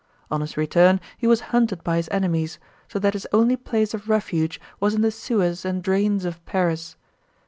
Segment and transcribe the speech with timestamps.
[0.31, 2.57] On his return he was hunted by his enemies,
[2.87, 6.95] so that his only place of refuge was in the sewers and drains of Paris.